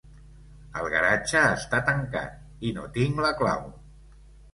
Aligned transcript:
El 0.79 0.85
garatge 0.93 1.43
està 1.57 1.81
tancat; 1.89 2.39
i 2.71 2.73
no 2.79 2.87
tinc 2.97 3.21
la 3.27 3.31
clau. 3.43 3.63